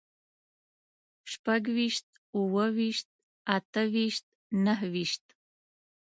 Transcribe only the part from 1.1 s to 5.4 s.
شپږويشت، اووهويشت، اتهويشت، نههويشت